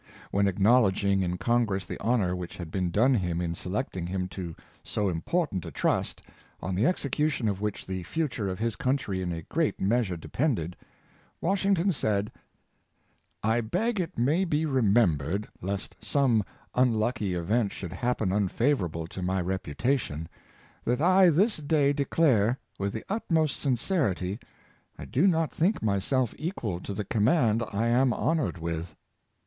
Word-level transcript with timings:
When 0.31 0.47
acknowledging 0.47 1.21
in 1.21 1.37
Congress 1.37 1.85
the 1.85 1.99
honor 2.01 2.35
which 2.35 2.57
had 2.57 2.71
been 2.71 2.89
done 2.89 3.13
him 3.13 3.39
in 3.39 3.53
selecting 3.53 4.07
him 4.07 4.27
to 4.29 4.55
so 4.83 5.09
important 5.09 5.63
a 5.63 5.69
trust, 5.69 6.23
on 6.59 6.73
the 6.73 6.87
execution 6.87 7.47
of 7.47 7.61
which 7.61 7.85
the 7.85 8.01
fu 8.01 8.27
ture 8.27 8.47
of 8.47 8.57
his 8.57 8.75
country 8.75 9.21
in 9.21 9.31
a 9.31 9.43
great 9.43 9.79
measure 9.79 10.17
depended, 10.17 10.75
Wash 11.39 11.65
ington 11.65 11.93
said: 11.93 12.31
'^ 12.35 12.39
I 13.47 13.61
beg 13.61 13.99
it 14.01 14.17
may 14.17 14.43
be 14.43 14.65
remembered, 14.65 15.47
lest 15.61 15.95
some 16.01 16.43
unlucky 16.73 17.35
event 17.35 17.71
should 17.71 17.93
happen 17.93 18.31
unfavorable 18.33 19.05
to 19.05 19.21
my 19.21 19.39
reputa 19.39 19.99
tion, 19.99 20.27
that 20.83 20.99
I 20.99 21.29
this 21.29 21.57
day 21.57 21.93
declare, 21.93 22.57
with 22.79 22.91
the 22.93 23.03
utmost 23.07 23.59
sincerity, 23.59 24.39
I 24.97 25.05
do 25.05 25.27
not 25.27 25.51
think 25.53 25.83
myself 25.83 26.33
equal 26.39 26.79
to 26.79 26.93
the 26.95 27.05
command 27.05 27.61
I 27.71 27.85
am 27.85 28.09
hon 28.13 28.37
ored 28.39 28.57
with." 28.57 28.95